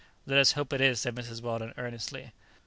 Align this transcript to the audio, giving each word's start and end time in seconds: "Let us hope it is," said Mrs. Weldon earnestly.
"Let 0.25 0.39
us 0.39 0.53
hope 0.53 0.73
it 0.73 0.81
is," 0.81 0.99
said 0.99 1.13
Mrs. 1.13 1.43
Weldon 1.43 1.75
earnestly. 1.77 2.31